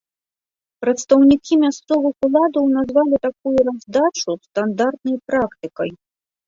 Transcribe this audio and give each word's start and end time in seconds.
Прадстаўнікі 0.83 1.53
мясцовых 1.65 2.15
уладаў 2.29 2.65
назвалі 2.79 3.15
такую 3.29 3.55
раздачу 3.71 4.29
стандартнай 4.51 5.17
практыкай. 5.31 5.89